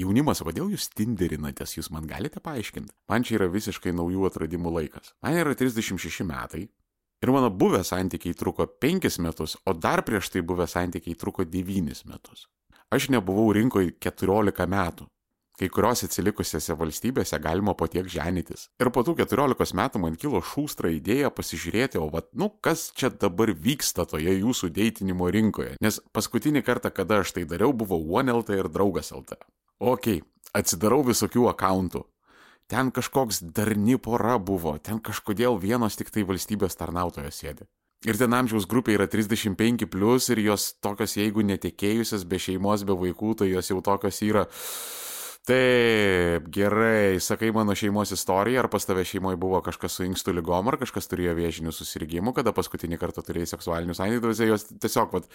[0.00, 2.94] Jaunimas, kodėl jūs tinderinatės, jūs man galite paaiškinti?
[3.10, 5.12] Man čia yra visiškai naujų atradimų laikas.
[5.24, 6.68] Man yra 36 metai.
[7.20, 12.06] Ir mano buvę santykiai truko 5 metus, o dar prieš tai buvę santykiai truko 9
[12.08, 12.46] metus.
[12.90, 15.10] Aš nebuvau rinkoje 14 metų.
[15.60, 18.70] Kai kuriuose atsilikusiose valstybėse galima po tiek ženytis.
[18.80, 23.12] Ir po tų 14 metų man kilo šūstra idėja pasižiūrėti, o vat, nu, kas čia
[23.12, 25.76] dabar vyksta toje jūsų deitinimo rinkoje.
[25.84, 29.36] Nes paskutinį kartą, kada aš tai dariau, buvo OneLT ir Draugas LT.
[29.80, 30.20] Ok,
[30.52, 32.04] atsidarau visokių akauntų.
[32.70, 37.64] Ten kažkoks darni pora buvo, ten kažkodėl vienos tik tai valstybės tarnautojas sėdi.
[38.04, 42.96] Ir ten amžiaus grupė yra 35 plus ir jos tokios, jeigu netekėjusios, be šeimos, be
[42.96, 44.46] vaikų, tai jos jau tokios yra
[45.48, 50.66] Taip, gerai, sakai mano šeimos istoriją, ar pas tave šeimoje buvo kažkas su inkstų lygom,
[50.68, 55.30] ar kažkas turėjo vėžinių susirgymų, kada paskutinį kartą turėjai seksualinius santykius, jos tiesiog, vat,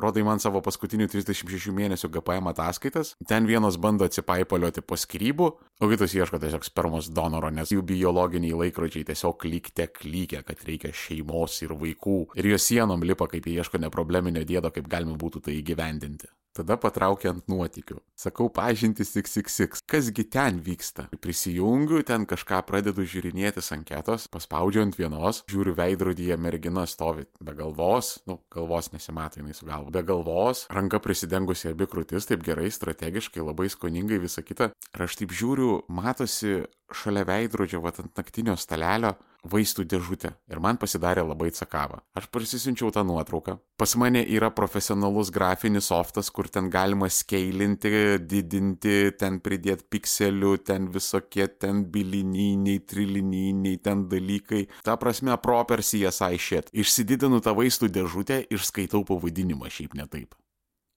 [0.00, 5.90] rodai man savo paskutinių 36 mėnesių GPM ataskaitas, ten vienos bando atsipaipalioti po skirybų, o
[5.92, 11.60] kitos ieško tiesiog spermos donoro, nes jų biologiniai laikrodžiai tiesiog klykte klykia, kad reikia šeimos
[11.66, 15.58] ir vaikų, ir jos sienom lipa, kaip jie ieško neprobleminio dėdo, kaip galima būtų tai
[15.60, 16.32] įgyvendinti.
[16.54, 17.96] Tada patraukia ant nuotikių.
[18.14, 19.82] Sakau, pažintis XXX.
[19.90, 21.08] Kasgi ten vyksta?
[21.18, 28.20] Prisijungiu, ten kažką pradedu žiūrinėtis anketos, paspaudžiu ant vienos, žiūriu veidrodyje mergina stovi be galvos,
[28.30, 33.42] nu, galvos nesimato jinai su galva, be galvos, ranka prisidengusi abi krūtis, taip gerai, strategiškai,
[33.42, 34.70] labai skoningai visą kitą.
[34.94, 36.60] Ir aš taip žiūriu, matosi
[36.94, 39.16] šalia veidrodžio, va ant naktinio stalelio,
[39.48, 42.00] vaistų dėžutę ir man pasidarė labai atsakava.
[42.16, 43.56] Aš prisisinčiau tą nuotrauką.
[43.80, 50.88] Pas mane yra profesionalus grafinis softas, kur ten galima skeilinti, didinti, ten pridėti pikselių, ten
[50.94, 54.64] visokie ten bilininiai, trilininiai, ten dalykai.
[54.86, 56.70] Ta prasme, proper CSI shit.
[56.72, 60.34] Išsididinu tą vaistų dėžutę ir skaitau pavadinimą šiaip ne taip.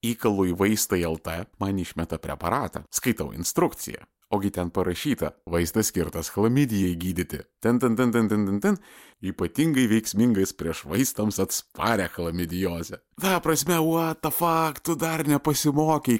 [0.06, 2.84] Įkalu į vaistą LT, man išmeta preparatą.
[2.94, 4.04] Skaitau instrukciją.
[4.28, 7.38] Ogi ten parašyta, vaistas skirtas chlamidijai gydyti.
[7.64, 8.76] Ten, ten, ten, ten, ten, ten, ten.
[9.24, 13.00] Ypatingai veiksmingas prieš vaistams atsparę chlamidiozę.
[13.20, 16.18] Ta prasme, what the fuck, tu dar nepasimokai.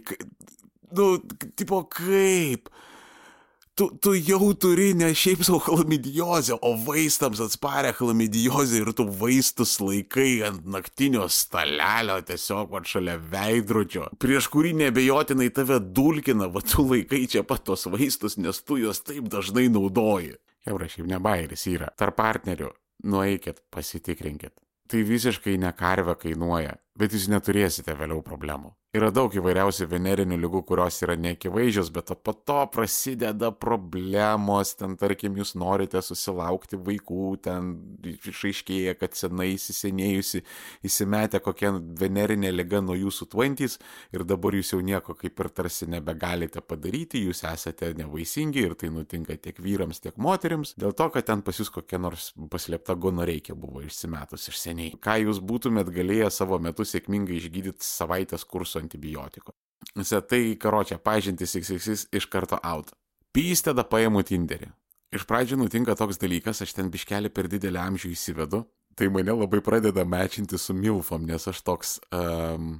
[0.96, 1.18] Nu,
[1.54, 2.72] tipo kaip?
[3.78, 9.76] Tu, tu jau turi ne šiaip savo chlamidiozę, o vaistams atsparę chlamidiozę ir tu vaistus
[9.80, 16.86] laikai ant naktinio stalelio tiesiog va šalia veidrodžio, prieš kurį nebejotinai tave dulkina, va tu
[16.88, 20.34] laikai čia pat tos vaistus, nes tu juos taip dažnai naudoji.
[20.66, 21.92] Jaura, šiaip ne bairis yra.
[21.96, 22.72] Tarp partnerių,
[23.06, 24.56] nueikit, pasitikrinkit.
[24.88, 28.72] Tai visiškai ne karvę kainuoja, bet jūs neturėsite vėliau problemų.
[28.96, 35.34] Yra daug įvairiausių venerinių lygų, kurios yra neakivaizdžios, bet po to prasideda problemos, ten tarkim
[35.36, 37.68] jūs norite susilaukti vaikų, ten
[38.00, 40.40] išaiškėja, kad senai įsisenėjusi,
[40.88, 43.76] įsimetė kokia venerinė lyga nuo jūsų 20
[44.16, 48.88] ir dabar jūs jau nieko kaip ir tarsi nebegalite padaryti, jūs esate nevaisingi ir tai
[48.96, 53.52] nutinka tiek vyrams, tiek moteriams, dėl to, kad ten pas jūs kokia nors paslėpta gonoreikė
[53.52, 54.96] buvo išsimetus iš seniai.
[54.96, 59.54] Ką jūs būtumėt galėję savo metu sėkmingai išgydyti savaitės kurso su antibiotiku.
[59.98, 62.92] Visą tai, karočią, pažintis XXX iš karto out.
[63.34, 64.70] Pys tada paimu Tinderį.
[65.14, 68.64] Iš pradžių nutinka toks dalykas, aš ten biškelį per didelį amžių įsivedu,
[68.98, 72.74] tai mane labai pradeda mečinti su Milfom, nes aš toks um,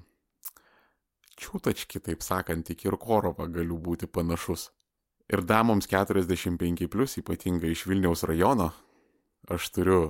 [1.40, 4.68] čiūtački, taip sakant, iki ir Korovą galiu būti panašus.
[5.32, 8.70] Ir damoms 45 plus, ypatingai iš Vilniaus rajono,
[9.48, 10.00] aš turiu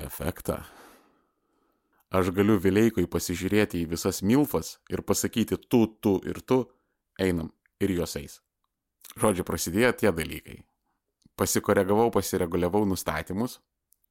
[0.00, 0.62] efektą
[2.12, 6.64] aš galiu Vileikui pasižiūrėti į visas milfas ir pasakyti tu, tu ir tu,
[7.20, 7.50] einam
[7.80, 8.38] ir jos eis.
[9.18, 10.62] Žodžiu, prasidėjo tie dalykai.
[11.36, 13.58] Pasikoregavau, pasireguliavau nustatymus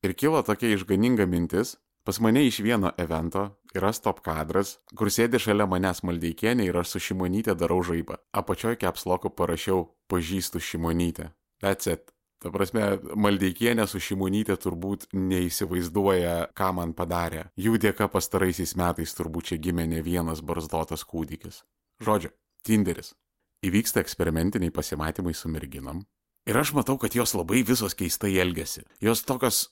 [0.06, 3.48] ir kilo tokia išganinga mintis, pas mane iš vieno evento
[3.78, 8.20] yra stop kadras, kur sėdi šalia manęs maldeikienė ir aš su šimonytė darau žaibą.
[8.34, 11.32] Apačioj kepsloku parašiau pažįstu šimonytę.
[11.62, 12.11] That's it.
[12.42, 12.86] Ta prasme,
[13.22, 17.44] Maldeikienė su Šimonytė turbūt neįsivaizduoja, ką man padarė.
[17.54, 21.62] Jų dėka pastaraisiais metais turbūt čia gimė ne vienas barzdotas kūdikis.
[22.02, 22.34] Žodžiu,
[22.66, 23.14] Tinderis.
[23.62, 26.02] Įvyksta eksperimentiniai pasimatymai su merginom.
[26.50, 28.88] Ir aš matau, kad jos labai visos keistai elgesi.
[29.06, 29.68] Jos tokios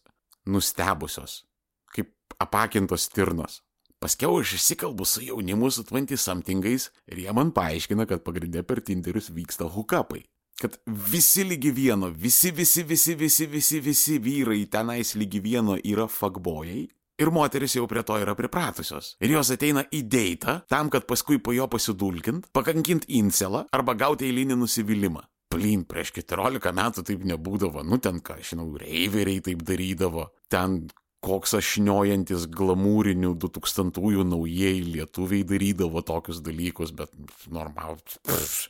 [0.46, 1.42] nustebusios,
[1.90, 3.64] kaip apakintos stirnos.
[4.00, 8.86] Paskiau aš išsikalbu su jaunimu su 20 somethingais ir jie man paaiškina, kad pagrindė per
[8.86, 10.22] Tinderius vyksta hukapai
[10.62, 16.08] kad visi lygi vieno, visi, visi, visi, visi, visi, visi vyrai tenais lygi vieno yra
[16.12, 16.88] fagbojai.
[17.20, 19.16] Ir moteris jau prie to yra pripratusios.
[19.20, 24.30] Ir jos ateina į deitą tam, kad paskui po jo pasidulkint, pakankint incelą arba gauti
[24.30, 25.26] eilinį nusivylimą.
[25.50, 30.84] Plin, prieš 14 metų taip nebūdavo, nu ten ką, žinau, reiveriai taip darydavo, ten
[31.26, 37.12] koks ašniojantis glamūrinių 2000-ųjų naujieji lietuviai darydavo tokius dalykus, bet
[37.52, 37.98] normal,
[38.30, 38.70] pff,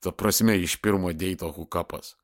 [0.00, 2.14] ta prasme iš pirmo deito hukapas.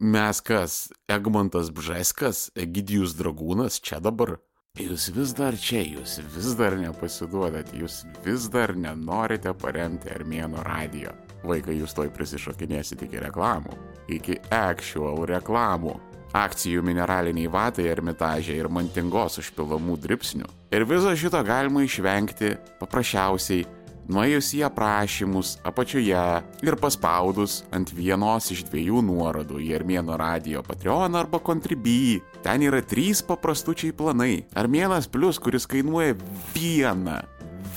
[0.00, 4.36] Mes kas, Egmontas Bžeskas, Egidijus Dragūnas, čia dabar.
[4.78, 11.16] Jūs vis dar čia, jūs vis dar nepasiduodat, jūs vis dar nenorite paremti Armėno radijo.
[11.42, 13.74] Vaikai, jūs toj prisišokinėsite iki reklamų,
[14.12, 15.96] iki actual reklamų
[16.36, 20.48] akcijų mineraliniai vatai ermitažė ir mantingos užpilamų dripsnių.
[20.70, 23.66] Ir viso šito galima išvengti paprasčiausiai
[24.10, 26.24] nuėjus į aprašymus apačioje
[26.66, 32.20] ir paspaudus ant vienos iš dviejų nuorodų į Armėno radio Patreon arba Contribui.
[32.44, 34.44] Ten yra trys paprastučiai planai.
[34.58, 36.16] Armėnas plus, kuris kainuoja
[36.54, 37.20] vieną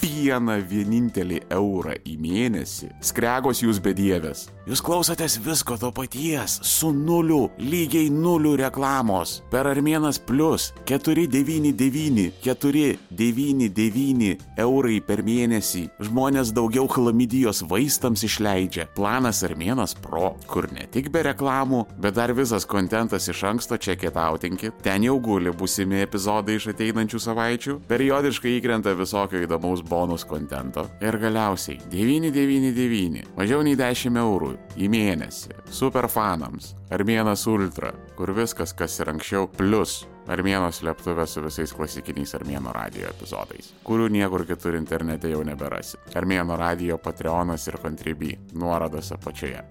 [0.04, 2.90] vieną vienintelį eurą į mėnesį.
[3.04, 4.48] Skregos jūs bedievės.
[4.64, 9.42] Jūs klausotės visko to paties, su nuliu, lygiai nuliu reklamos.
[9.52, 15.90] Per Armėnas plus 499, 499 eurai per mėnesį.
[16.08, 18.88] Žmonės daugiau chlamidijos vaistams išleidžia.
[18.96, 24.16] Planas Armėnas Pro, kur ne tik be reklamų, bet dar visas kontentas iš anksto čekėt
[24.16, 24.80] autinkit.
[24.88, 27.78] Ten jau guli busimi epizodai iš ateinančių savaičių.
[27.92, 30.88] Periodiškai įkrenta visokio įdomaus bonus kontento.
[31.04, 35.60] Ir galiausiai 999, mažiau nei 10 eurų į mėnesį.
[35.74, 36.74] Super fanams.
[36.94, 43.10] Armėnas Ultra, kur viskas, kas ir anksčiau, plus Armėno slėptuvė su visais klasikiniais Armėno radio
[43.10, 46.00] epizodais, kurių niekur kitur internete jau neberasi.
[46.16, 49.66] Armėno radio Patreonas ir Contribui, nuorodas apačioje.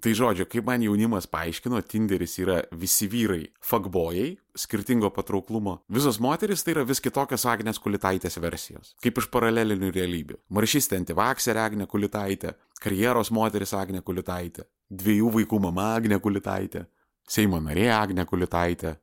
[0.00, 5.80] Tai žodžiu, kaip man jaunimas paaiškino, Tinderis yra visi vyrai fuckbojai, skirtingo patrauklumo.
[5.92, 10.38] Visos moteris tai yra vis kitokios Agnės Kulitaitės versijos, kaip iš paralelinių realybių.
[10.56, 16.86] Maršistė antivakserė Agnė Kulitaitė, karjeros moteris Agnė Kulitaitė, dviejų vaikų mama Agnė Kulitaitė,
[17.30, 18.96] Seimo narė Agnė Kulitaitė,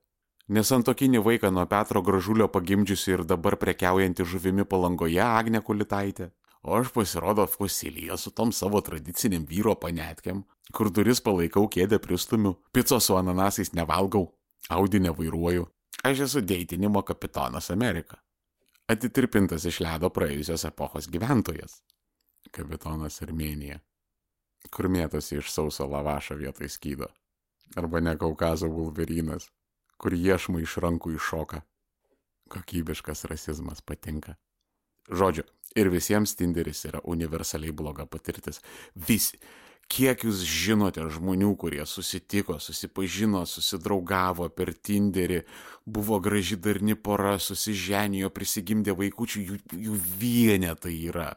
[0.52, 6.32] nesantokinį vaiką nuo Petro Gražulio pagimdžiusi ir dabar prekiaujanti žuvimi palangoje Agnė Kulitaitė.
[6.68, 10.42] O aš pasirodo fosiliją su tom savo tradiciniam vyro panetkiam,
[10.76, 14.26] kur duris palaikau kėdę pristumiu, picos su ananasais nevalgau,
[14.70, 15.64] Audi nevairuoju.
[16.04, 18.18] Aš esu deitinimo kapitonas Amerika.
[18.92, 21.78] Atitirpintas iš ledo praėjusios epochos gyventojas.
[22.52, 23.80] Kapitonas Armenija.
[24.72, 27.08] Kur mėtosi iš sauso lavašo vietoj skydo.
[27.80, 29.48] Arba ne Kaukazo vulverinas,
[29.96, 31.62] kur iešmai iš rankų iššoka.
[32.52, 34.36] Kokybiškas rasizmas patinka.
[35.08, 38.62] Žodžiu, ir visiems Tinderis yra universaliai bloga patirtis.
[39.08, 39.40] Visi,
[39.92, 45.42] kiek jūs žinote žmonių, kurie susitiko, susipažino, susidraugavo per Tinderį,
[45.86, 51.32] buvo graži darni pora, susiženijo, prisigimdė vaikučių, jų, jų vienetai yra.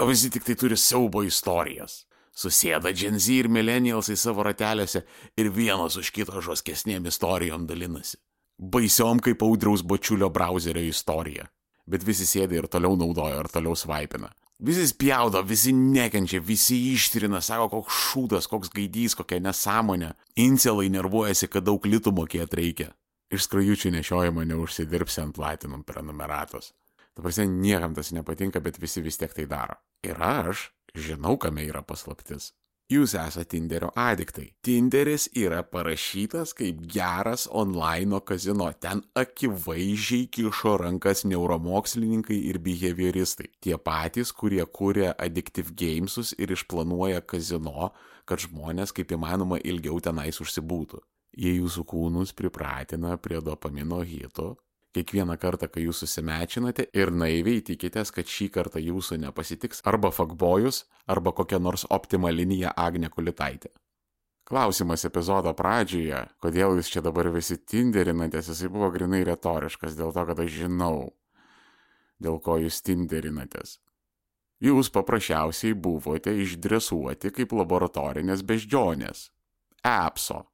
[0.00, 2.04] O visi tik tai turi siaubo istorijas.
[2.36, 5.06] Susėda Gen Z ir millennials į savo ratelėse
[5.40, 8.18] ir vienas už kito žoskesnėm istorijom dalinasi.
[8.60, 11.48] Baisiom kaip audriaus bačiulio browserio istorija
[11.86, 14.32] bet visi sėdi ir toliau naudoja, ir toliau svaipina.
[14.56, 20.14] Visi spjaudo, visi nekenčia, visi ištrina, sako, koks šūdas, koks gaidys, kokia nesąmonė.
[20.40, 22.88] Incelai nervuojasi, kad daug litų mokėti reikia.
[23.28, 26.72] Iš skrajučių nešiojimo neužsidirbsi ant platinum prenumeratos.
[27.12, 29.76] Ta prasme, niekam tas nepatinka, bet visi vis tiek tai daro.
[30.04, 32.54] Ir aš žinau, kame yra paslaptis.
[32.86, 34.44] Jūs esate Tinderio adiktai.
[34.62, 38.68] Tinderis yra parašytas kaip geras online kazino.
[38.78, 43.48] Ten akivaizdžiai kišo rankas neuromokslininkai ir behavioristai.
[43.58, 47.90] Tie patys, kurie kūrė Addictive Gamesus ir išplanuoja kazino,
[48.22, 51.02] kad žmonės kaip įmanoma ilgiau tenais užsibūtų.
[51.42, 54.52] Jie jūsų kūnus pripratina prie dopamino hito,
[54.96, 60.86] Kiekvieną kartą, kai jūs susimečinate ir naiviai tikitės, kad šį kartą jūsų nepasitiks arba fakbojus,
[61.04, 63.74] arba kokia nors optima linija Agne Kulitaitė.
[64.48, 70.24] Klausimas epizodo pradžioje, kodėl jūs čia dabar visi tinderinatės, jisai buvo grinai retoriškas, dėl to,
[70.30, 71.10] kad aš žinau,
[72.22, 73.76] dėl ko jūs tinderinatės.
[74.64, 79.26] Jūs paprasčiausiai buvote išdresuoti kaip laboratorinės beždžionės.
[79.84, 80.46] EPSO.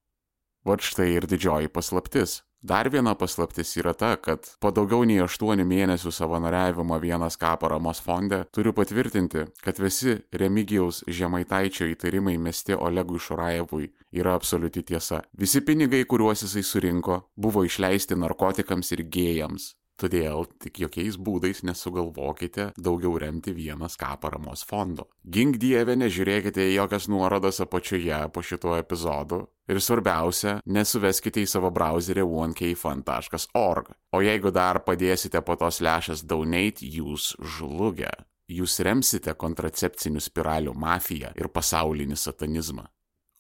[0.67, 2.41] Vat štai ir didžioji paslaptis.
[2.63, 7.99] Dar viena paslaptis yra ta, kad po daugiau nei 8 mėnesių savanoriavimo vienas K paramos
[7.99, 15.25] fonde turiu patvirtinti, kad visi Remigijaus Žemaitaičio įtarimai mesti Olegui Šurajevui yra absoliuti tiesa.
[15.35, 19.73] Visi pinigai, kuriuos jisai surinko, buvo išleisti narkotikams ir gėjams.
[20.03, 25.07] Todėl tik jokiais būdais nesugalvokite daugiau remti vienas K paramos fondo.
[25.23, 29.45] Gink dievė, nežiūrėkite į jokias nuorodas apačioje po šituo epizodu.
[29.71, 33.93] Ir svarbiausia, nesuveskite į savo browserį onekfund.org.
[34.11, 38.11] O jeigu dar padėsite po tos lėšas donate, jūs žlugę.
[38.51, 42.89] Jūs remsite kontracepcinių spiralių mafiją ir pasaulinį satanizmą.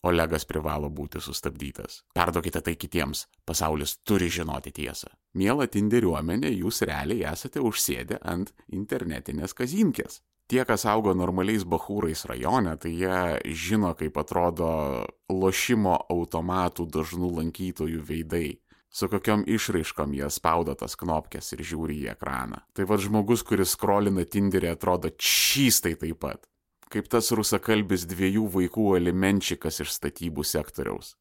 [0.03, 2.01] Olegas privalo būti sustabdytas.
[2.17, 5.13] Perduokite tai kitiems, pasaulis turi žinoti tiesą.
[5.39, 10.19] Mėla tinderiuomenė, jūs realiai esate užsėdę ant internetinės kazinkės.
[10.51, 14.73] Tie, kas augo normaliais bahūrais rajone, tai jie žino, kaip atrodo
[15.31, 18.49] lošimo automatų dažnų lankytojų veidai
[18.93, 22.61] su kokiom išraiškom jie spaudo tas knopkes ir žiūri į ekraną.
[22.77, 26.45] Tai vad žmogus, kuris skrolina Tinderį, atrodo čystai taip pat
[26.93, 31.15] kaip tas rusakalbis dviejų vaikų alimenčikas iš statybų sektoriaus.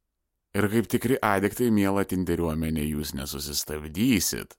[0.51, 4.57] Ir kaip tikri adiktai, mėla tinderiuomenė, jūs nesusistabdysit,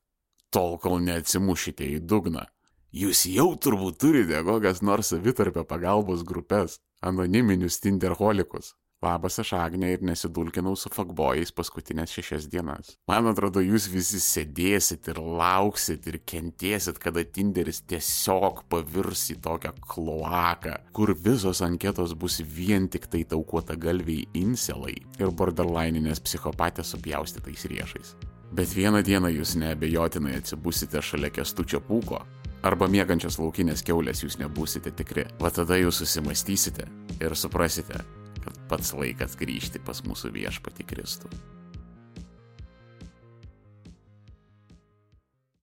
[0.53, 2.47] tol kol neatsimušite į dugną.
[2.93, 8.75] Jūs jau turbūt turite kokias nors savitarpio pagalbos grupės, anoniminius tinderholikus.
[9.03, 12.93] Labas, aš Agnė ir nesidulkinau su fakbojais paskutinės šešias dienas.
[13.11, 19.73] Man atrodo, jūs visi sėdėsit ir lauksit ir kentėsit, kada Tinderis tiesiog pavirs į tokią
[19.91, 27.67] kloaką, kur visos anketos bus vien tik tai taukuota galviai inselai ir borderlininės psichopatės supjaustytais
[27.75, 28.15] riešais.
[28.55, 32.23] Bet vieną dieną jūs neabejotinai atsibusite šalia kestučio pūko,
[32.63, 35.27] arba miegančios laukinės keulės jūs nebūsite tikri.
[35.43, 36.87] Va tada jūs susimastysite
[37.19, 38.05] ir suprasite,
[38.45, 41.31] kad pats laikas grįžti pas mūsų viešpati Kristų.